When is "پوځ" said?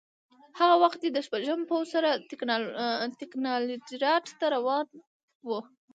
1.69-1.85